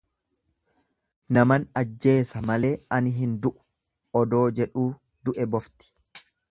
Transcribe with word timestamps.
Naman 1.37 1.67
ajjeesa 1.83 2.43
malee 2.53 2.73
an 2.99 3.13
hindu'u 3.19 3.55
odoo 4.23 4.45
jedhuu 4.61 4.89
du'e 5.29 5.51
bofti. 5.57 5.93